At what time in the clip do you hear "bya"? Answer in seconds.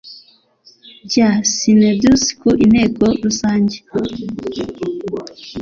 1.07-1.29